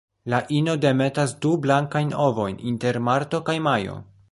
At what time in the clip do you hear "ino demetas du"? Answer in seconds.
0.59-1.51